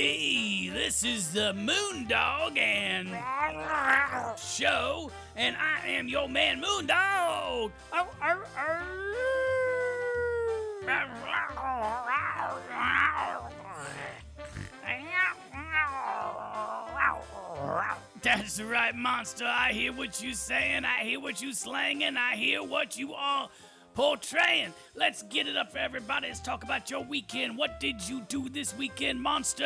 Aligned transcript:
Hey, 0.00 0.68
this 0.68 1.02
is 1.02 1.32
the 1.32 1.52
Moondog 1.54 2.56
and 2.56 3.08
show, 4.38 5.10
and 5.34 5.56
I 5.56 5.88
am 5.88 6.06
your 6.06 6.28
man 6.28 6.62
Moondog. 6.62 7.72
Arr, 7.92 8.06
arr, 8.22 8.46
arr. 8.56 8.82
That's 18.22 18.60
right, 18.60 18.94
monster. 18.94 19.46
I 19.46 19.72
hear 19.72 19.92
what 19.92 20.22
you 20.22 20.32
saying. 20.34 20.84
I 20.84 21.02
hear 21.02 21.18
what 21.18 21.42
you 21.42 21.52
slanging. 21.52 22.16
I 22.16 22.36
hear 22.36 22.62
what 22.62 22.96
you 22.96 23.14
are 23.14 23.48
portraying. 23.98 24.72
Let's 24.94 25.24
get 25.24 25.48
it 25.48 25.56
up 25.56 25.72
for 25.72 25.78
everybody. 25.78 26.28
Let's 26.28 26.38
talk 26.38 26.62
about 26.62 26.88
your 26.88 27.02
weekend. 27.02 27.58
What 27.58 27.80
did 27.80 28.08
you 28.08 28.20
do 28.28 28.48
this 28.48 28.72
weekend, 28.76 29.20
monster? 29.20 29.64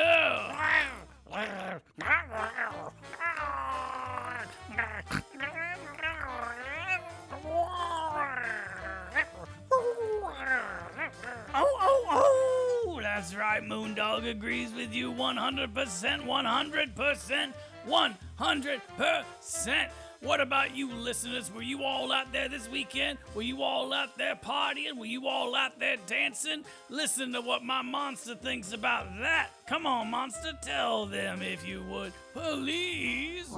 Oh, 11.54 11.54
oh, 11.54 12.06
oh! 12.10 12.98
That's 13.02 13.34
right, 13.34 13.62
Moondog 13.62 14.26
agrees 14.26 14.72
with 14.72 14.94
you 14.94 15.12
100%, 15.12 15.74
100%, 15.74 17.52
100%. 17.86 19.90
What 20.22 20.40
about 20.40 20.76
you 20.76 20.92
listeners? 20.94 21.52
Were 21.52 21.62
you 21.62 21.82
all 21.82 22.12
out 22.12 22.32
there 22.32 22.48
this 22.48 22.68
weekend? 22.68 23.18
Were 23.34 23.42
you 23.42 23.62
all 23.62 23.92
out 23.92 24.16
there 24.16 24.36
partying? 24.36 24.96
Were 24.96 25.04
you 25.04 25.26
all 25.26 25.56
out 25.56 25.80
there 25.80 25.96
dancing? 26.06 26.64
Listen 26.88 27.32
to 27.32 27.40
what 27.40 27.64
my 27.64 27.82
monster 27.82 28.36
thinks 28.36 28.72
about 28.72 29.06
that. 29.18 29.50
Come 29.66 29.84
on, 29.84 30.12
monster, 30.12 30.52
tell 30.62 31.06
them 31.06 31.42
if 31.42 31.66
you 31.66 31.82
would. 31.90 32.12
Please. 32.34 33.48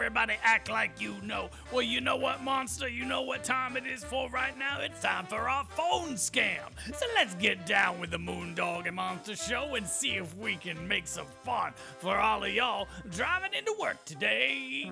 Everybody 0.00 0.36
act 0.42 0.70
like 0.70 0.98
you 0.98 1.14
know. 1.22 1.50
Well, 1.70 1.82
you 1.82 2.00
know 2.00 2.16
what, 2.16 2.42
monster? 2.42 2.88
You 2.88 3.04
know 3.04 3.20
what 3.20 3.44
time 3.44 3.76
it 3.76 3.84
is 3.86 4.02
for 4.02 4.30
right 4.30 4.58
now? 4.58 4.80
It's 4.80 5.02
time 5.02 5.26
for 5.26 5.36
our 5.36 5.66
phone 5.66 6.14
scam. 6.14 6.70
So 6.86 7.04
let's 7.14 7.34
get 7.34 7.66
down 7.66 8.00
with 8.00 8.10
the 8.10 8.16
Moondog 8.16 8.86
and 8.86 8.96
Monster 8.96 9.36
Show 9.36 9.74
and 9.74 9.86
see 9.86 10.12
if 10.12 10.34
we 10.38 10.56
can 10.56 10.88
make 10.88 11.06
some 11.06 11.26
fun 11.44 11.74
for 11.98 12.16
all 12.16 12.42
of 12.42 12.50
y'all 12.50 12.88
driving 13.10 13.52
into 13.52 13.74
work 13.78 14.02
today. 14.06 14.90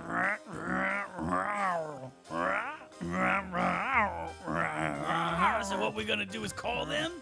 So 5.64 5.80
what 5.80 5.94
we're 5.94 6.06
gonna 6.06 6.26
do 6.26 6.44
is 6.44 6.52
call 6.52 6.84
them? 6.84 7.12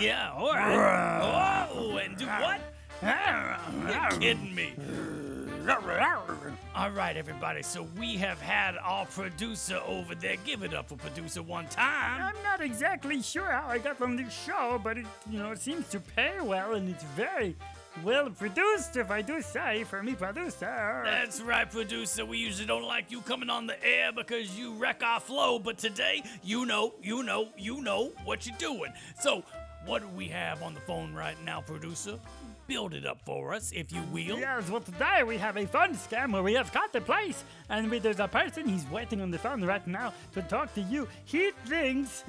Yeah, 0.00 0.32
all 0.34 0.54
right. 0.54 1.68
Oh, 1.74 1.98
and 1.98 2.16
do 2.16 2.24
what? 2.24 2.58
You're 3.02 4.18
kidding 4.18 4.54
me. 4.54 4.72
All 6.76 6.90
right, 6.90 7.16
everybody. 7.16 7.62
So 7.62 7.88
we 7.98 8.16
have 8.18 8.40
had 8.40 8.76
our 8.76 9.04
producer 9.06 9.80
over 9.84 10.14
there. 10.14 10.36
Give 10.44 10.62
it 10.62 10.72
up 10.72 10.88
for 10.88 10.96
producer 10.96 11.42
one 11.42 11.66
time. 11.66 12.22
I'm 12.22 12.42
not 12.44 12.60
exactly 12.60 13.20
sure 13.20 13.50
how 13.50 13.66
I 13.66 13.78
got 13.78 13.98
from 13.98 14.16
this 14.16 14.32
show, 14.32 14.80
but 14.82 14.98
it, 14.98 15.06
you 15.28 15.38
know, 15.38 15.50
it 15.50 15.58
seems 15.58 15.88
to 15.88 15.98
pay 15.98 16.34
well 16.40 16.74
and 16.74 16.88
it's 16.88 17.02
very 17.16 17.56
well 18.04 18.30
produced, 18.30 18.96
if 18.96 19.10
I 19.10 19.22
do 19.22 19.40
say, 19.40 19.82
for 19.84 20.02
me, 20.02 20.14
producer. 20.14 21.02
That's 21.04 21.40
right, 21.40 21.68
producer. 21.68 22.24
We 22.24 22.38
usually 22.38 22.66
don't 22.66 22.84
like 22.84 23.10
you 23.10 23.20
coming 23.22 23.50
on 23.50 23.66
the 23.66 23.82
air 23.84 24.12
because 24.12 24.56
you 24.56 24.74
wreck 24.74 25.02
our 25.02 25.18
flow, 25.18 25.58
but 25.58 25.78
today, 25.78 26.22
you 26.44 26.66
know, 26.66 26.94
you 27.02 27.24
know, 27.24 27.48
you 27.58 27.82
know 27.82 28.12
what 28.24 28.46
you're 28.46 28.58
doing. 28.58 28.92
So, 29.20 29.42
what 29.84 30.02
do 30.02 30.08
we 30.08 30.28
have 30.28 30.62
on 30.62 30.74
the 30.74 30.80
phone 30.80 31.14
right 31.14 31.36
now, 31.44 31.60
producer? 31.60 32.18
Build 32.66 32.94
it 32.94 33.06
up 33.06 33.18
for 33.24 33.54
us, 33.54 33.70
if 33.72 33.92
you 33.92 34.02
will. 34.10 34.38
Yes, 34.38 34.68
well, 34.68 34.80
today 34.80 35.22
we 35.24 35.38
have 35.38 35.56
a 35.56 35.66
fun 35.66 35.94
scam 35.94 36.32
where 36.32 36.42
we 36.42 36.54
have 36.54 36.72
got 36.72 36.92
the 36.92 37.00
place, 37.00 37.44
and 37.68 37.88
we, 37.88 38.00
there's 38.00 38.18
a 38.18 38.26
person, 38.26 38.66
he's 38.66 38.84
waiting 38.90 39.20
on 39.20 39.30
the 39.30 39.38
phone 39.38 39.64
right 39.64 39.86
now 39.86 40.12
to 40.32 40.42
talk 40.42 40.74
to 40.74 40.80
you. 40.80 41.06
He 41.24 41.52
thinks 41.66 42.24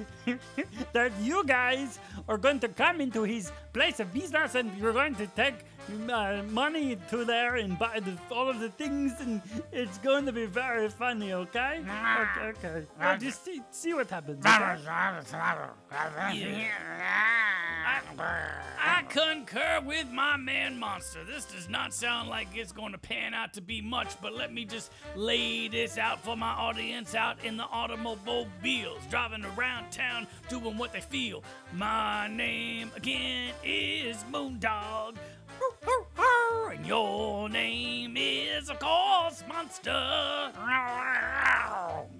that 0.92 1.10
you 1.20 1.44
guys 1.44 1.98
are 2.28 2.38
going 2.38 2.60
to 2.60 2.68
come 2.68 3.00
into 3.00 3.24
his 3.24 3.50
place 3.72 3.98
of 3.98 4.12
business 4.12 4.54
and 4.54 4.70
you're 4.78 4.92
going 4.92 5.16
to 5.16 5.26
take 5.28 5.54
uh, 6.08 6.42
money 6.50 6.96
to 7.10 7.24
there 7.24 7.56
and 7.56 7.76
buy 7.78 7.98
the, 7.98 8.16
all 8.32 8.48
of 8.48 8.60
the 8.60 8.68
things, 8.68 9.14
and 9.20 9.42
it's 9.72 9.98
going 9.98 10.24
to 10.26 10.32
be 10.32 10.46
very 10.46 10.88
funny, 10.88 11.32
okay? 11.32 11.80
Okay, 12.38 12.66
okay. 12.66 12.86
Well, 12.98 13.18
just 13.18 13.44
see, 13.44 13.60
see 13.72 13.94
what 13.94 14.08
happens. 14.08 14.44
okay? 14.44 14.52
I 15.90 18.00
concur 19.08 19.80
with 19.84 20.10
my 20.12 20.36
man 20.36 20.78
Monster. 20.78 21.24
This 21.24 21.44
does 21.46 21.68
not 21.68 21.94
sound 21.94 22.28
like 22.28 22.48
it's 22.54 22.72
going 22.72 22.92
to 22.92 22.98
pan 22.98 23.34
out 23.34 23.54
to 23.54 23.60
be 23.60 23.80
much, 23.80 24.20
but 24.20 24.34
let 24.34 24.52
me 24.52 24.64
just 24.64 24.92
lay 25.16 25.68
this 25.68 25.98
out 25.98 26.22
for 26.22 26.36
my 26.36 26.50
audience 26.50 27.14
out 27.14 27.42
in 27.44 27.56
the 27.56 27.64
automobiles, 27.64 29.02
driving 29.10 29.44
around 29.56 29.90
town 29.90 30.26
doing 30.48 30.76
what 30.76 30.92
they 30.92 31.00
feel. 31.00 31.42
My 31.72 32.28
name 32.28 32.90
again 32.96 33.54
is 33.64 34.16
Moondog. 34.30 35.16
And 36.50 36.86
your 36.86 37.48
name 37.48 38.16
is, 38.16 38.70
of 38.70 38.78
course, 38.78 39.42
Monster. 39.48 39.90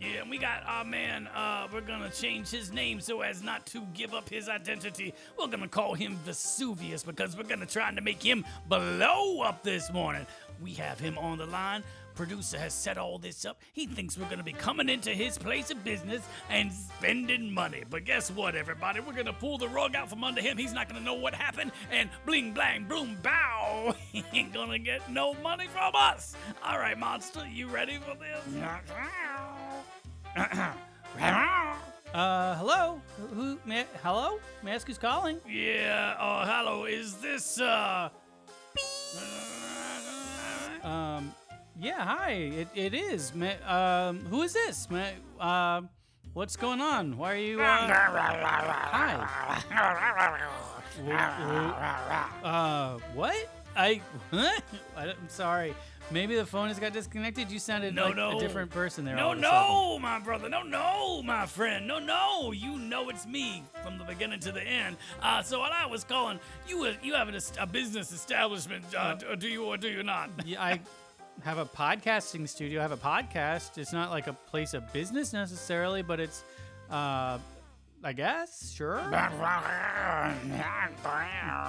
Yeah, 0.01 0.21
and 0.21 0.31
we 0.31 0.39
got 0.39 0.63
our 0.67 0.85
man, 0.85 1.29
uh, 1.35 1.69
we're 1.73 1.81
gonna 1.81 2.11
change 2.11 2.49
his 2.51 2.73
name 2.73 3.01
so 3.01 3.21
as 3.21 3.43
not 3.43 3.67
to 3.67 3.83
give 3.95 4.15
up 4.15 4.29
his 4.29 4.49
identity. 4.49 5.15
We're 5.39 5.49
gonna 5.49 5.69
call 5.69 5.95
him 5.95 6.17
Vesuvius 6.25 7.03
because 7.03 7.37
we're 7.37 7.45
gonna 7.45 7.67
try 7.67 7.93
to 7.93 8.01
make 8.01 8.23
him 8.23 8.45
blow 8.69 9.43
up 9.43 9.63
this 9.63 9.93
morning. 9.93 10.27
We 10.61 10.73
have 10.75 10.99
him 10.99 11.19
on 11.19 11.39
the 11.39 11.47
line. 11.47 11.85
Producer 12.19 12.59
has 12.59 12.75
set 12.75 12.99
all 12.99 13.17
this 13.17 13.45
up. 13.45 13.61
He 13.73 13.87
thinks 13.87 14.19
we're 14.19 14.29
gonna 14.29 14.43
be 14.43 14.53
coming 14.53 14.89
into 14.89 15.11
his 15.11 15.39
place 15.39 15.71
of 15.71 15.85
business 15.85 16.27
and 16.51 16.73
spending 16.73 17.49
money. 17.49 17.85
But 17.89 18.07
guess 18.07 18.29
what, 18.29 18.57
everybody? 18.57 18.99
We're 18.99 19.13
gonna 19.13 19.33
pull 19.33 19.57
the 19.57 19.69
rug 19.69 19.95
out 19.95 20.11
from 20.11 20.25
under 20.25 20.41
him. 20.41 20.59
He's 20.59 20.73
not 20.73 20.89
gonna 20.89 21.05
know 21.05 21.15
what 21.15 21.33
happened. 21.33 21.71
And 21.93 22.11
bling, 22.27 22.55
blang, 22.55 22.87
boom, 22.87 23.17
bow. 23.23 23.95
He 24.13 24.25
ain't 24.33 24.53
gonna 24.53 24.81
get 24.81 25.09
no 25.09 25.33
money 25.35 25.69
from 25.69 25.93
us. 25.95 26.35
All 26.65 26.81
right, 26.81 26.99
monster, 26.99 27.47
you 27.47 27.69
ready 27.69 27.99
for 27.99 28.17
this? 28.17 28.43
Uh, 32.15 32.57
hello? 32.57 33.01
Who-? 33.35 33.61
May, 33.67 33.85
hello? 34.03 34.41
May 34.63 34.73
I 34.73 34.75
ask 34.77 34.87
who's 34.87 34.99
calling? 34.99 35.39
Yeah. 35.47 36.17
Uh, 36.19 36.47
hello. 36.47 36.87
Is 36.87 37.17
this 37.19 37.61
uh? 37.61 38.09
Um, 40.83 41.35
yeah, 41.81 42.05
hi. 42.05 42.31
It, 42.33 42.69
it 42.75 42.95
is. 42.95 43.35
May, 43.35 43.57
um, 43.63 44.21
who 44.31 44.43
is 44.43 44.53
this? 44.53 44.89
May, 44.91 45.13
um, 45.41 45.89
what's 46.33 46.57
going 46.57 46.81
on? 46.81 47.17
Why 47.17 47.33
are 47.33 47.37
you? 47.37 47.61
Uh, 47.61 47.65
hi. 47.65 49.15
Uh, 52.43 52.99
what? 53.15 53.37
I, 53.77 54.01
what? 54.31 54.63
I 54.97 55.05
don't- 55.07 55.19
I'm 55.21 55.29
sorry. 55.29 55.75
Maybe 56.11 56.37
the 56.37 56.47
phone 56.47 56.69
has 56.69 56.79
got 56.79 56.95
disconnected. 56.95 57.51
You 57.51 57.59
sounded 57.59 57.95
No, 57.95 58.07
like 58.07 58.17
no. 58.17 58.39
a 58.39 58.41
different 58.41 58.71
person 58.71 59.05
there. 59.05 59.15
No, 59.15 59.27
all 59.27 59.33
of 59.33 59.39
a 59.39 59.43
sudden. 59.43 59.69
no, 59.69 59.99
my 59.99 60.19
brother. 60.19 60.49
No, 60.49 60.63
no, 60.63 61.23
my 61.23 61.45
friend. 61.45 61.87
No, 61.87 61.99
no. 61.99 62.51
You 62.53 62.79
know 62.79 63.11
it's 63.11 63.27
me 63.27 63.63
from 63.85 63.99
the 63.99 64.05
beginning 64.05 64.41
to 64.41 64.51
the 64.53 64.63
end. 64.63 64.97
Uh, 65.21 65.43
so 65.43 65.59
what 65.59 65.71
I 65.73 65.85
was 65.85 66.05
calling 66.05 66.41
you, 66.67 66.87
you 67.03 67.13
have 67.13 67.29
a, 67.29 67.39
a 67.61 67.67
business 67.67 68.11
establishment, 68.11 68.85
uh, 68.97 69.15
d- 69.17 69.27
do 69.39 69.49
you 69.49 69.65
or 69.67 69.77
do 69.77 69.89
you 69.89 70.03
not? 70.03 70.31
Yeah, 70.47 70.63
I 70.63 70.81
have 71.45 71.59
a 71.59 71.65
podcasting 71.65 72.49
studio. 72.49 72.81
Have 72.81 72.93
a 72.93 72.97
podcast. 72.97 73.79
It's 73.79 73.93
not 73.93 74.11
like 74.11 74.27
a 74.27 74.33
place 74.33 74.75
of 74.75 74.93
business 74.93 75.33
necessarily, 75.33 76.03
but 76.03 76.21
it's, 76.21 76.45
uh, 76.91 77.39
I 78.09 78.15
guess, 78.15 78.73
sure. 78.73 79.03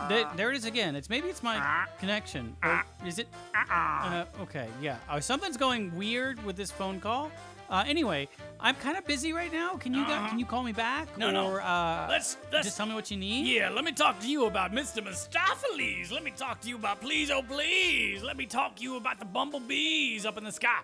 Th- 0.08 0.26
there 0.38 0.52
it 0.52 0.56
is 0.56 0.64
again. 0.64 0.96
It's 0.96 1.10
maybe 1.10 1.28
it's 1.28 1.44
my 1.44 1.86
connection. 2.00 2.56
Or 2.64 2.82
is 3.06 3.20
it? 3.20 3.28
Uh, 3.70 4.24
okay, 4.44 4.70
yeah. 4.82 4.96
Oh, 5.12 5.20
something's 5.20 5.58
going 5.58 5.94
weird 5.98 6.42
with 6.46 6.56
this 6.56 6.72
phone 6.72 7.02
call. 7.02 7.30
Uh, 7.70 7.84
anyway, 7.86 8.30
I'm 8.62 8.76
kind 8.76 8.98
of 8.98 9.06
busy 9.06 9.34
right 9.34 9.52
now. 9.52 9.76
Can 9.76 9.94
you 9.94 10.02
Uh-huh. 10.04 10.30
can 10.30 10.40
you 10.40 10.46
call 10.46 10.64
me 10.64 10.72
back? 10.72 11.18
No, 11.18 11.30
no. 11.30 11.46
or, 11.52 11.62
Uh, 11.62 12.08
Let's 12.10 12.38
let's 12.54 12.68
just 12.68 12.78
tell 12.78 12.86
me 12.86 12.94
what 12.96 13.12
you 13.12 13.18
need. 13.18 13.46
Yeah, 13.46 13.68
let 13.70 13.84
me 13.84 13.92
talk 13.92 14.18
to 14.22 14.28
you 14.30 14.46
about 14.46 14.72
Mr. 14.72 15.04
Mistopheles. 15.06 16.10
Let 16.10 16.24
me 16.24 16.32
talk 16.32 16.62
to 16.62 16.70
you 16.70 16.78
about 16.78 17.02
Please 17.02 17.30
Oh 17.30 17.44
Please. 17.44 18.24
Let 18.24 18.38
me 18.38 18.46
talk 18.46 18.78
to 18.78 18.82
you 18.82 18.96
about 18.96 19.20
the 19.20 19.26
bumblebees 19.26 20.26
up 20.26 20.38
in 20.38 20.46
the 20.46 20.54
sky. 20.54 20.80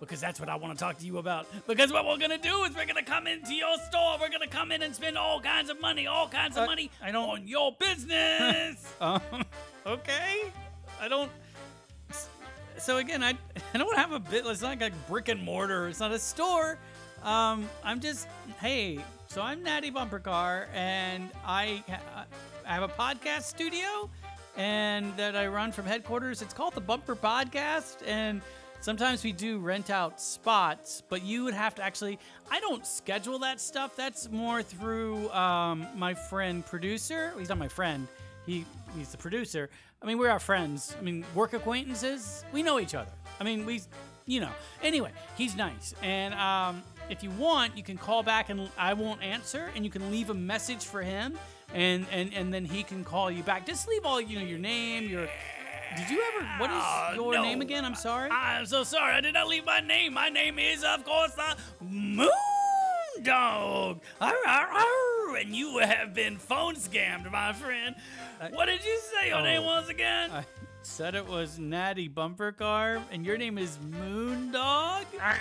Because 0.00 0.20
that's 0.20 0.38
what 0.40 0.48
I 0.48 0.56
want 0.56 0.76
to 0.76 0.84
talk 0.84 0.98
to 0.98 1.06
you 1.06 1.18
about. 1.18 1.46
Because 1.66 1.92
what 1.92 2.04
we're 2.04 2.18
gonna 2.18 2.36
do 2.36 2.64
is 2.64 2.74
we're 2.76 2.84
gonna 2.84 3.02
come 3.02 3.26
into 3.26 3.54
your 3.54 3.76
store. 3.88 4.16
We're 4.20 4.28
gonna 4.28 4.46
come 4.48 4.70
in 4.72 4.82
and 4.82 4.94
spend 4.94 5.16
all 5.16 5.40
kinds 5.40 5.70
of 5.70 5.80
money, 5.80 6.06
all 6.06 6.28
kinds 6.28 6.56
of 6.56 6.64
Uh, 6.64 6.66
money 6.66 6.90
I 7.02 7.10
don't- 7.10 7.28
on 7.28 7.48
your 7.48 7.74
business. 7.78 8.76
Um, 9.00 9.20
okay. 9.86 10.52
I 11.00 11.08
don't. 11.08 11.30
So 12.78 12.98
again, 12.98 13.22
I 13.22 13.34
I 13.72 13.78
don't 13.78 13.96
have 13.96 14.12
a 14.12 14.18
bit. 14.18 14.44
It's 14.46 14.60
not 14.62 14.80
like 14.80 14.92
a 14.92 14.96
brick 15.08 15.28
and 15.28 15.42
mortar. 15.42 15.88
It's 15.88 16.00
not 16.00 16.12
a 16.12 16.18
store. 16.18 16.78
Um, 17.22 17.68
I'm 17.82 18.00
just 18.00 18.26
hey. 18.60 18.98
So 19.28 19.40
I'm 19.42 19.62
Natty 19.62 19.90
Bumpercar, 19.90 20.66
and 20.74 21.30
I 21.46 21.82
ha- 21.88 22.26
I 22.66 22.74
have 22.74 22.82
a 22.82 22.88
podcast 22.88 23.42
studio, 23.44 24.10
and 24.56 25.16
that 25.16 25.34
I 25.36 25.46
run 25.46 25.72
from 25.72 25.86
headquarters. 25.86 26.42
It's 26.42 26.52
called 26.54 26.74
the 26.74 26.82
Bumperpodcast, 26.82 28.06
and 28.06 28.42
sometimes 28.84 29.24
we 29.24 29.32
do 29.32 29.58
rent 29.58 29.88
out 29.88 30.20
spots, 30.20 31.02
but 31.08 31.22
you 31.22 31.44
would 31.44 31.54
have 31.54 31.74
to 31.76 31.82
actually. 31.82 32.18
I 32.50 32.60
don't 32.60 32.86
schedule 32.86 33.38
that 33.40 33.60
stuff. 33.60 33.96
That's 33.96 34.30
more 34.30 34.62
through 34.62 35.30
um, 35.30 35.86
my 35.96 36.12
friend 36.12 36.64
producer. 36.64 37.32
He's 37.38 37.48
not 37.48 37.58
my 37.58 37.68
friend. 37.68 38.06
He 38.46 38.66
he's 38.96 39.08
the 39.08 39.16
producer. 39.16 39.70
I 40.02 40.06
mean, 40.06 40.18
we're 40.18 40.28
our 40.28 40.38
friends. 40.38 40.94
I 40.98 41.02
mean, 41.02 41.24
work 41.34 41.54
acquaintances. 41.54 42.44
We 42.52 42.62
know 42.62 42.78
each 42.78 42.94
other. 42.94 43.10
I 43.40 43.44
mean, 43.44 43.64
we, 43.64 43.80
you 44.26 44.40
know. 44.40 44.50
Anyway, 44.82 45.12
he's 45.36 45.56
nice, 45.56 45.94
and 46.02 46.34
um, 46.34 46.82
if 47.08 47.22
you 47.22 47.30
want, 47.30 47.76
you 47.76 47.82
can 47.82 47.96
call 47.96 48.22
back 48.22 48.50
and 48.50 48.68
I 48.76 48.92
won't 48.92 49.22
answer, 49.22 49.70
and 49.74 49.84
you 49.84 49.90
can 49.90 50.10
leave 50.10 50.28
a 50.28 50.34
message 50.34 50.84
for 50.84 51.00
him, 51.00 51.38
and 51.72 52.04
and 52.12 52.34
and 52.34 52.52
then 52.52 52.66
he 52.66 52.82
can 52.82 53.02
call 53.02 53.30
you 53.30 53.42
back. 53.42 53.66
Just 53.66 53.88
leave 53.88 54.04
all 54.04 54.20
you 54.20 54.38
know 54.38 54.44
your 54.44 54.58
name, 54.58 55.08
your. 55.08 55.26
Did 55.96 56.10
you 56.10 56.22
ever? 56.34 56.46
What 56.58 56.70
Oh, 56.72 57.10
your 57.14 57.34
no. 57.34 57.42
name 57.42 57.60
again? 57.60 57.84
I'm 57.84 57.94
sorry. 57.94 58.30
I'm 58.30 58.66
so 58.66 58.84
sorry. 58.84 59.14
I 59.14 59.20
did 59.20 59.34
not 59.34 59.48
leave 59.48 59.64
my 59.64 59.80
name. 59.80 60.14
My 60.14 60.28
name 60.28 60.58
is, 60.58 60.82
of 60.82 61.04
course, 61.04 61.32
the 61.32 61.56
Moon 61.84 62.28
Dog. 63.22 64.00
Arr, 64.20 64.32
arr, 64.46 64.68
arr. 64.72 65.36
And 65.36 65.54
you 65.54 65.78
have 65.78 66.14
been 66.14 66.36
phone 66.36 66.76
scammed, 66.76 67.30
my 67.30 67.52
friend. 67.52 67.94
what 68.52 68.66
did 68.66 68.84
you 68.84 69.00
say 69.12 69.28
your 69.28 69.42
name 69.42 69.62
oh. 69.62 69.66
was 69.66 69.88
again? 69.88 70.30
I 70.30 70.44
said 70.82 71.14
it 71.14 71.26
was 71.26 71.58
Natty 71.58 72.08
Bumpercar, 72.08 73.02
and 73.10 73.24
your 73.24 73.38
name 73.38 73.58
is 73.58 73.78
Moondog. 73.78 75.04
That 75.18 75.38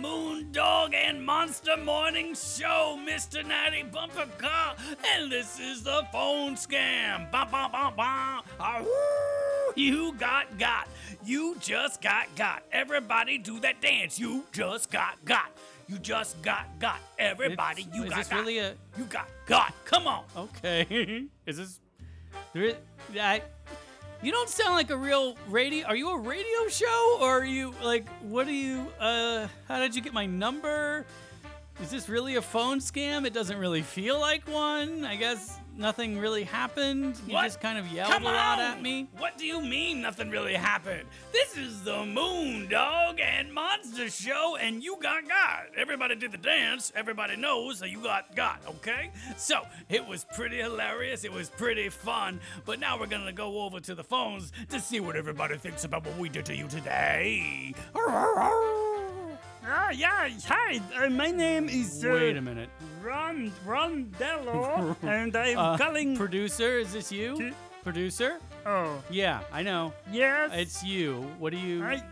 Moon 0.00 0.52
Dog 0.52 0.92
and 0.94 1.24
Monster 1.24 1.76
Morning 1.76 2.34
Show, 2.34 2.98
Mr. 3.06 3.44
Natty 3.46 3.82
Bumper 3.84 4.26
Car, 4.38 4.76
and 5.14 5.30
this 5.32 5.58
is 5.58 5.82
the 5.82 6.06
phone 6.12 6.54
scam. 6.54 7.30
Bum, 7.30 7.48
bum, 7.50 7.72
bum, 7.72 7.94
bum. 7.96 8.42
Ah. 8.60 8.82
You 9.74 10.12
got 10.14 10.58
got. 10.58 10.88
You 11.24 11.56
just 11.60 12.00
got 12.02 12.26
got. 12.36 12.62
Everybody 12.72 13.38
do 13.38 13.58
that 13.60 13.80
dance. 13.80 14.18
You 14.18 14.44
just 14.52 14.90
got 14.90 15.22
got. 15.24 15.50
You 15.88 15.98
just 15.98 16.40
got 16.42 16.78
got. 16.78 16.98
Everybody, 17.18 17.82
It's- 17.82 17.96
you 17.96 18.04
is 18.04 18.10
got 18.10 18.16
this 18.18 18.28
got. 18.28 18.36
really 18.40 18.58
a- 18.58 18.74
You 18.98 19.04
got 19.04 19.28
got. 19.46 19.72
Come 19.84 20.06
on. 20.06 20.24
Okay. 20.36 21.26
is 21.46 21.56
this? 21.58 21.80
There 22.52 22.62
is, 22.64 22.74
I, 23.18 23.42
you 24.22 24.32
don't 24.32 24.48
sound 24.48 24.74
like 24.74 24.90
a 24.90 24.96
real 24.96 25.36
radio. 25.48 25.86
Are 25.86 25.96
you 25.96 26.10
a 26.10 26.18
radio 26.18 26.68
show, 26.68 27.18
or 27.20 27.40
are 27.40 27.44
you 27.44 27.74
like? 27.82 28.08
What 28.22 28.46
are 28.48 28.52
you? 28.52 28.86
Uh, 28.98 29.48
how 29.68 29.78
did 29.78 29.94
you 29.94 30.02
get 30.02 30.12
my 30.12 30.26
number? 30.26 31.04
Is 31.80 31.90
this 31.90 32.08
really 32.08 32.36
a 32.36 32.42
phone 32.42 32.78
scam? 32.78 33.26
It 33.26 33.34
doesn't 33.34 33.58
really 33.58 33.82
feel 33.82 34.18
like 34.18 34.48
one. 34.48 35.04
I 35.04 35.14
guess 35.16 35.58
nothing 35.76 36.18
really 36.18 36.42
happened. 36.42 37.20
You 37.26 37.34
What? 37.34 37.44
just 37.44 37.60
kind 37.60 37.76
of 37.76 37.86
yelled 37.88 38.10
Come 38.10 38.22
a 38.22 38.32
lot 38.32 38.58
on. 38.58 38.64
at 38.64 38.82
me. 38.82 39.08
What 39.18 39.36
do 39.36 39.44
you 39.44 39.60
mean 39.60 40.00
nothing 40.00 40.30
really 40.30 40.54
happened? 40.54 41.06
This 41.32 41.54
is 41.58 41.82
the 41.82 42.06
Moon 42.06 42.66
Dog 42.70 43.20
and 43.20 43.52
Monster 43.52 44.08
Show, 44.08 44.56
and 44.58 44.82
you 44.82 44.96
got 45.02 45.28
got. 45.28 45.66
Everybody 45.76 46.14
did 46.16 46.32
the 46.32 46.38
dance. 46.38 46.92
Everybody 46.96 47.36
knows 47.36 47.78
that 47.80 47.90
you 47.90 48.00
got 48.02 48.34
got, 48.34 48.58
okay? 48.66 49.10
So, 49.36 49.60
it 49.90 50.04
was 50.06 50.24
pretty 50.34 50.56
hilarious. 50.56 51.24
It 51.24 51.32
was 51.32 51.50
pretty 51.50 51.90
fun. 51.90 52.40
But 52.64 52.80
now 52.80 52.98
we're 52.98 53.06
gonna 53.06 53.32
go 53.34 53.60
over 53.60 53.80
to 53.80 53.94
the 53.94 54.04
phones 54.04 54.50
to 54.70 54.80
see 54.80 55.00
what 55.00 55.14
everybody 55.14 55.58
thinks 55.58 55.84
about 55.84 56.06
what 56.06 56.16
we 56.16 56.30
did 56.30 56.46
to 56.46 56.56
you 56.56 56.68
today. 56.68 57.74
Ah, 59.88 59.92
yeah, 59.92 60.28
hi. 60.48 60.80
Uh, 60.98 61.08
my 61.10 61.30
name 61.30 61.68
is 61.68 62.04
uh, 62.04 62.10
Wait 62.10 62.36
a 62.36 62.42
minute. 62.42 62.68
Ron 63.00 63.52
Rondello, 63.64 64.96
and 65.06 65.30
I'm 65.36 65.56
Uh, 65.58 65.76
calling. 65.78 66.16
Producer, 66.16 66.78
is 66.82 66.92
this 66.92 67.12
you? 67.12 67.36
To- 67.38 67.54
Producer? 67.84 68.40
oh, 68.66 68.98
Yeah, 69.10 69.42
I 69.52 69.62
know. 69.62 69.92
yes. 70.10 70.50
It's 70.52 70.82
you. 70.82 71.22
What 71.38 71.52
are 71.54 71.62
you? 71.62 71.82
Hi. 71.86 72.02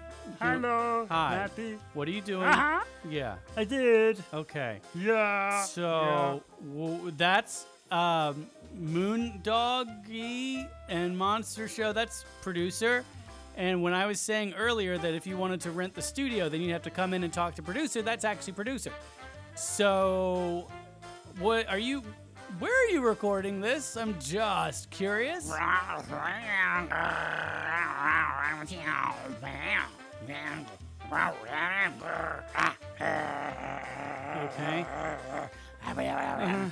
Hello, 0.41 1.05
Hi. 1.11 1.35
Natty. 1.51 1.77
What 1.95 2.07
are 2.07 2.13
you 2.13 2.21
doing? 2.23 2.47
Uh 2.47 2.55
huh. 2.55 2.81
Yeah. 3.11 3.37
I 3.57 3.65
did. 3.65 4.23
Okay. 4.33 4.79
Yeah. 4.95 5.65
So 5.67 6.43
w- 6.63 7.11
that's 7.19 7.67
um, 7.91 8.47
Moondoggie 8.79 10.65
and 10.89 11.19
Monster 11.19 11.67
Show. 11.67 11.93
That's 11.93 12.25
producer. 12.41 13.03
And 13.57 13.83
when 13.83 13.95
I 13.95 14.07
was 14.07 14.21
saying 14.21 14.55
earlier 14.55 14.99
that 14.99 15.15
if 15.15 15.27
you 15.27 15.37
wanted 15.37 15.61
to 15.63 15.71
rent 15.71 15.95
the 15.95 16.03
studio, 16.03 16.49
then 16.49 16.61
you'd 16.61 16.73
have 16.73 16.83
to 16.83 16.91
come 16.91 17.15
in 17.15 17.23
and 17.23 17.33
talk 17.33 17.55
to 17.55 17.63
producer. 17.63 18.03
That's 18.03 18.25
actually 18.25 18.55
producer. 18.55 18.91
So, 19.55 20.67
what 21.39 21.69
are 21.69 21.79
you? 21.79 22.03
Where 22.59 22.73
are 22.73 22.91
you 22.91 23.01
recording 23.01 23.61
this? 23.61 23.97
I'm 23.97 24.19
just 24.21 24.91
curious. 24.91 25.49
Okay. 34.45 34.85
Uh-huh. 36.43 36.67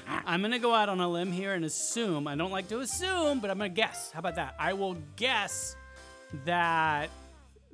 I'm 0.28 0.42
gonna 0.42 0.58
go 0.58 0.74
out 0.74 0.90
on 0.90 1.00
a 1.00 1.08
limb 1.08 1.32
here 1.32 1.54
and 1.54 1.64
assume. 1.64 2.28
I 2.28 2.36
don't 2.36 2.50
like 2.50 2.68
to 2.68 2.80
assume, 2.80 3.40
but 3.40 3.50
I'm 3.50 3.56
gonna 3.56 3.70
guess. 3.70 4.10
How 4.12 4.18
about 4.18 4.34
that? 4.34 4.54
I 4.58 4.74
will 4.74 4.98
guess 5.16 5.74
that 6.44 7.08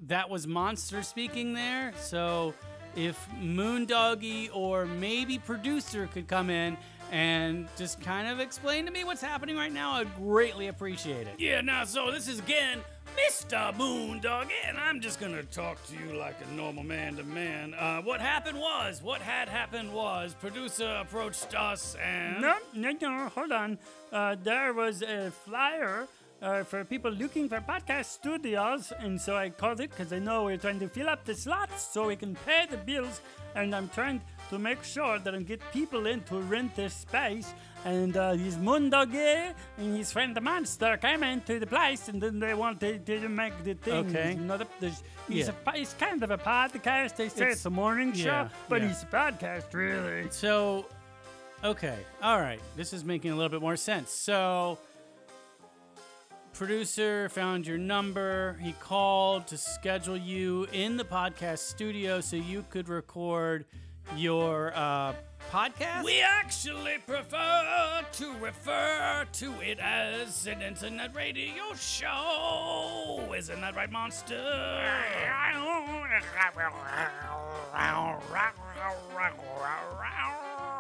that 0.07 0.31
was 0.31 0.47
Monster 0.47 1.03
speaking 1.03 1.53
there. 1.53 1.93
So 1.99 2.55
if 2.95 3.19
Moondoggie 3.41 4.51
or 4.55 4.87
maybe 4.87 5.37
producer 5.41 6.09
could 6.13 6.29
come 6.29 6.49
in 6.49 6.77
and 7.11 7.67
just 7.77 8.01
kind 8.01 8.29
of 8.29 8.39
explain 8.39 8.87
to 8.87 8.93
me 8.93 9.03
what's 9.03 9.21
happening 9.21 9.57
right 9.57 9.73
now, 9.73 9.95
I'd 9.95 10.15
greatly 10.15 10.69
appreciate 10.69 11.27
it. 11.27 11.35
Yeah, 11.39 11.61
now, 11.61 11.85
so 11.85 12.13
this 12.13 12.29
is 12.29 12.39
again 12.39 12.79
Mr. 13.17 13.73
Moondog, 13.77 14.49
and 14.67 14.79
I'm 14.79 15.01
just 15.01 15.21
gonna 15.21 15.43
talk 15.45 15.79
to 15.87 15.95
you 15.95 16.19
like 16.19 16.37
a 16.51 16.55
normal 16.55 16.83
man 16.83 17.17
to 17.17 17.25
man. 17.25 17.75
Uh, 17.75 18.01
what 18.03 18.21
happened 18.21 18.59
was, 18.59 19.03
what 19.03 19.21
had 19.21 19.49
happened 19.49 19.93
was, 19.93 20.35
producer 20.35 20.99
approached 21.01 21.55
us 21.55 21.97
and. 22.03 22.41
No, 22.41 22.57
no, 22.75 22.93
no. 23.01 23.29
Hold 23.35 23.53
on. 23.53 23.79
Uh, 24.13 24.37
there 24.43 24.73
was 24.73 25.03
a 25.03 25.31
flyer 25.31 26.09
uh, 26.45 26.63
for 26.63 26.85
people 26.85 27.11
looking 27.11 27.49
for 27.49 27.59
podcast 27.61 28.05
studios, 28.07 28.93
and 29.01 29.21
so 29.21 29.35
I 29.37 29.49
called 29.51 29.81
it 29.81 29.91
because 29.91 30.13
I 30.13 30.19
know 30.19 30.45
we're 30.45 30.59
trying 30.59 30.79
to 30.81 30.89
fill 30.89 31.09
up 31.09 31.25
the 31.25 31.35
slots 31.35 31.83
so 31.93 32.07
we 32.09 32.17
can 32.17 32.37
pay 32.47 32.67
the 32.71 32.77
bills, 32.77 33.21
and 33.55 33.75
I'm 33.75 33.89
trying 33.89 34.21
to 34.51 34.59
make 34.59 34.85
sure 34.85 35.19
that 35.19 35.35
I 35.35 35.41
get 35.41 35.61
people 35.73 36.07
in 36.07 36.21
to 36.25 36.37
rent 36.41 36.77
this 36.77 36.95
space. 36.95 37.53
And 37.87 38.17
uh, 38.17 38.33
his 38.33 38.57
Moondoggie 38.57 39.53
and 39.79 39.97
his 39.97 40.11
friend 40.13 40.35
the 40.35 40.41
Monster 40.41 40.97
came 40.99 41.23
into 41.23 41.59
the 41.59 41.67
place, 41.67 42.09
and 42.09 42.21
then 42.23 42.39
they 42.41 42.55
wanted 42.55 43.05
to 43.07 43.29
make 43.29 43.63
the 43.65 43.75
thing. 43.75 44.07
Okay. 44.09 44.35
Know, 44.35 44.57
the, 44.59 44.67
there's, 44.81 45.03
he's, 45.29 45.49
Yeah. 45.49 45.53
a, 45.67 45.73
he's 45.73 45.95
kind 45.95 46.23
of 46.23 46.31
a 46.31 46.39
podcast. 46.39 47.17
They 47.17 47.29
say 47.29 47.37
It's- 47.43 47.53
it's, 47.57 47.67
a 47.67 47.71
morning 47.71 48.13
show, 48.13 48.25
yeah, 48.27 48.49
but 48.69 48.81
yeah. 48.83 48.89
he's 48.89 49.03
a 49.03 49.07
podcast, 49.07 49.73
really. 49.75 50.29
So, 50.31 50.87
okay, 51.63 51.99
all 52.23 52.41
right, 52.41 52.61
this 52.77 52.93
is 52.93 53.05
making 53.05 53.33
a 53.33 53.35
little 53.37 53.51
bit 53.51 53.61
more 53.63 53.77
sense. 53.77 54.11
So, 54.11 54.79
producer 56.55 57.29
found 57.29 57.67
your 57.67 57.79
number. 57.79 58.57
He 58.63 58.73
called 58.73 59.47
to 59.49 59.59
schedule 59.59 60.17
you 60.17 60.67
in 60.73 60.97
the 60.97 61.05
podcast 61.05 61.59
studio 61.59 62.21
so 62.21 62.37
you 62.37 62.65
could 62.71 62.89
record 62.89 63.65
your 64.17 64.73
uh, 64.75 65.15
podcast. 65.51 66.05
We 66.05 66.21
actually 66.21 66.99
prefer 67.07 68.03
to 68.13 68.33
refer 68.39 69.27
to 69.33 69.53
it 69.61 69.79
as 69.81 70.47
an 70.47 70.63
internet 70.63 71.15
radio 71.15 71.75
show. 71.77 73.33
Isn't 73.37 73.61
that 73.61 73.75
right, 73.75 73.91
Monster? 73.91 74.35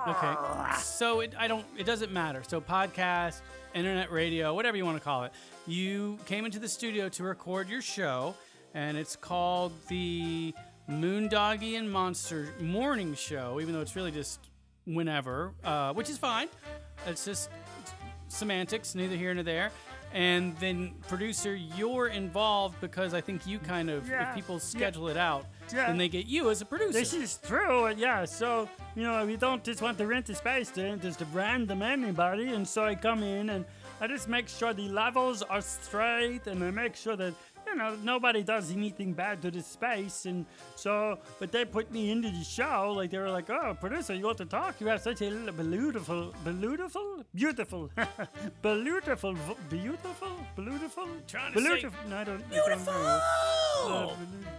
Okay. 0.06 0.34
So 0.80 1.20
it 1.20 1.34
I 1.38 1.48
don't 1.48 1.64
it 1.78 1.84
doesn't 1.84 2.12
matter. 2.12 2.42
So 2.46 2.60
podcast, 2.60 3.40
internet 3.74 4.10
radio, 4.12 4.54
whatever 4.54 4.76
you 4.76 4.84
want 4.84 4.98
to 4.98 5.04
call 5.04 5.24
it. 5.24 5.32
You 5.66 6.18
came 6.26 6.44
into 6.44 6.58
the 6.58 6.68
studio 6.68 7.08
to 7.10 7.24
record 7.24 7.68
your 7.68 7.82
show 7.82 8.34
and 8.74 8.98
it's 8.98 9.16
called 9.16 9.72
the 9.88 10.54
Moondoggie 10.90 11.78
and 11.78 11.90
Monster 11.90 12.48
Morning 12.60 13.14
Show, 13.14 13.60
even 13.60 13.72
though 13.72 13.80
it's 13.80 13.96
really 13.96 14.10
just 14.10 14.40
whenever, 14.84 15.52
uh, 15.64 15.94
which 15.94 16.10
is 16.10 16.18
fine. 16.18 16.48
It's 17.06 17.24
just 17.24 17.48
semantics, 18.28 18.94
neither 18.94 19.16
here 19.16 19.32
nor 19.32 19.44
there. 19.44 19.70
And 20.14 20.56
then 20.58 20.92
producer, 21.08 21.54
you're 21.54 22.06
involved 22.06 22.80
because 22.80 23.12
I 23.14 23.20
think 23.20 23.46
you 23.46 23.58
kind 23.58 23.90
of, 23.90 24.08
Yeah, 24.08 24.28
if 24.30 24.34
people 24.36 24.54
yeah. 24.54 24.60
schedule 24.60 25.08
it 25.08 25.16
out, 25.16 25.44
Yeah. 25.74 25.88
then 25.88 25.98
they 25.98 26.08
get 26.08 26.26
you 26.26 26.50
as 26.50 26.62
a 26.62 26.64
producer. 26.64 26.92
This 26.92 27.12
is 27.12 27.38
true, 27.46 27.88
yeah. 27.96 28.24
So, 28.24 28.68
you 28.94 29.02
know, 29.02 29.26
we 29.26 29.36
don't 29.36 29.62
just 29.64 29.82
want 29.82 29.98
to 29.98 30.06
rent 30.06 30.26
the 30.26 30.34
space 30.36 30.70
to 30.70 30.96
just 30.98 31.18
to 31.18 31.24
random 31.32 31.82
anybody. 31.82 32.54
And 32.54 32.66
so 32.66 32.84
I 32.84 32.94
come 32.94 33.24
in 33.24 33.50
and 33.50 33.64
I 34.00 34.06
just 34.06 34.28
make 34.28 34.48
sure 34.48 34.72
the 34.72 34.88
levels 34.88 35.42
are 35.42 35.60
straight 35.60 36.46
and 36.46 36.62
I 36.62 36.70
make 36.70 36.94
sure 36.94 37.16
that, 37.16 37.34
you 37.74 37.78
know, 37.82 37.96
nobody 38.02 38.42
does 38.42 38.70
anything 38.70 39.12
bad 39.12 39.42
to 39.42 39.50
the 39.50 39.60
space. 39.62 40.26
And 40.26 40.46
so, 40.76 41.18
but 41.40 41.50
they 41.50 41.64
put 41.64 41.90
me 41.90 42.10
into 42.10 42.30
the 42.30 42.44
show. 42.44 42.92
Like, 42.96 43.10
they 43.10 43.18
were 43.18 43.30
like, 43.30 43.50
oh, 43.50 43.76
producer, 43.80 44.14
you 44.14 44.24
want 44.24 44.38
to 44.38 44.44
talk? 44.46 44.80
You 44.80 44.86
have 44.88 45.00
such 45.00 45.20
a 45.22 45.30
beautiful, 45.30 46.32
beautiful, 46.44 47.24
beautiful, 47.34 47.90
beautiful, 48.62 49.34
beautiful, 49.68 50.30
beautiful, 50.56 51.08
Trying 51.26 51.52
to 51.52 51.60
say 51.60 51.68
beautiful. 51.74 52.08
No, 52.10 52.16
I 52.16 52.24
don't. 52.24 52.42
I 52.52 52.68
don't 52.68 52.86
know. 52.86 53.20
Uh, 53.86 54.14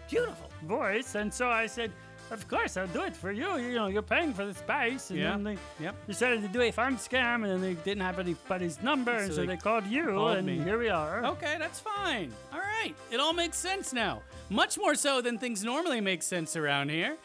Beautiful. 0.09 0.49
voice, 0.63 1.15
and 1.15 1.33
so 1.33 1.49
I 1.49 1.65
said, 1.65 1.91
"Of 2.29 2.47
course, 2.47 2.77
I'll 2.77 2.87
do 2.87 3.01
it 3.03 3.15
for 3.15 3.31
you. 3.31 3.57
You 3.57 3.73
know, 3.73 3.87
you're 3.87 4.03
paying 4.03 4.33
for 4.33 4.45
the 4.45 4.53
space." 4.53 5.09
And 5.09 5.19
Yeah. 5.19 5.31
then 5.31 5.43
they 5.43 5.57
Yep. 5.79 5.95
decided 6.07 6.41
to 6.43 6.47
do 6.47 6.61
a 6.61 6.71
fun 6.71 6.97
scam, 6.97 7.35
and 7.43 7.45
then 7.45 7.61
they 7.61 7.73
didn't 7.73 8.03
have 8.03 8.19
anybody's 8.19 8.81
number, 8.83 9.11
and 9.11 9.27
So 9.27 9.35
so 9.37 9.41
they 9.41 9.47
they 9.47 9.57
called 9.57 9.87
you, 9.87 10.27
and 10.27 10.45
me. 10.45 10.59
here 10.59 10.77
we 10.77 10.89
are. 10.89 11.25
Okay, 11.25 11.55
that's 11.57 11.79
fine. 11.79 12.31
All 12.53 12.59
right. 12.85 12.95
It 13.11 13.19
all 13.19 13.33
makes 13.33 13.57
sense 13.57 13.93
now. 13.93 14.21
Much 14.49 14.77
more 14.77 14.95
so 14.95 15.21
than 15.21 15.37
things 15.37 15.63
normally 15.63 16.01
make 16.01 16.21
sense 16.21 16.55
around 16.55 16.89
here. 16.89 17.17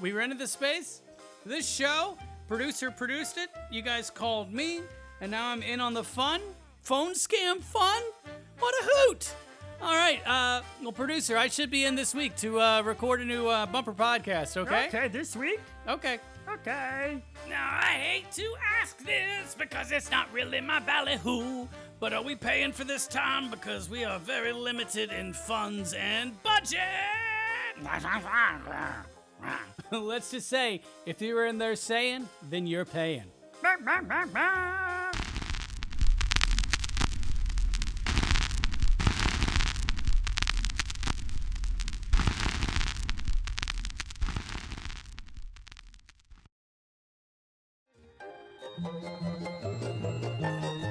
We 0.00 0.12
rented 0.12 0.38
the 0.38 0.46
space. 0.46 1.02
This 1.46 1.68
show, 1.68 2.18
producer 2.48 2.90
produced 2.90 3.38
it. 3.38 3.48
You 3.70 3.82
guys 3.82 4.10
called 4.10 4.52
me, 4.52 4.80
and 5.20 5.30
now 5.30 5.48
I'm 5.48 5.62
in 5.62 5.80
on 5.80 5.94
the 5.94 6.04
fun. 6.04 6.40
Phone 6.82 7.14
scam 7.14 7.62
fun? 7.62 8.02
What 8.58 8.74
a 8.82 8.84
hoot! 8.84 9.34
All 9.82 9.94
right, 9.94 10.20
uh, 10.26 10.60
well, 10.82 10.92
producer, 10.92 11.38
I 11.38 11.48
should 11.48 11.70
be 11.70 11.84
in 11.84 11.94
this 11.94 12.14
week 12.14 12.36
to 12.36 12.60
uh, 12.60 12.82
record 12.82 13.22
a 13.22 13.24
new 13.24 13.48
uh, 13.48 13.66
Bumperpodcast, 13.66 14.58
okay? 14.58 14.88
Okay, 14.88 15.08
this 15.08 15.34
week. 15.34 15.60
Okay. 15.88 16.18
Okay. 16.52 17.22
Now, 17.48 17.78
I 17.80 17.92
hate 17.92 18.30
to 18.32 18.54
ask 18.82 18.98
this 18.98 19.54
because 19.54 19.92
it's 19.92 20.10
not 20.10 20.30
really 20.32 20.60
my 20.60 20.80
ballyhoo, 20.80 21.66
but 21.98 22.12
are 22.12 22.22
we 22.22 22.34
paying 22.34 22.72
for 22.72 22.84
this 22.84 23.06
time 23.06 23.50
because 23.50 23.88
we 23.88 24.04
are 24.04 24.18
very 24.18 24.52
limited 24.52 25.12
in 25.12 25.32
funds 25.32 25.94
and 25.94 26.40
budget? 26.42 26.80
Let's 29.92 30.30
just 30.30 30.48
say, 30.48 30.82
if 31.06 31.22
you 31.22 31.34
were 31.34 31.46
in 31.46 31.56
there 31.58 31.76
saying, 31.76 32.28
then 32.50 32.66
you're 32.66 32.84
paying. 32.84 33.24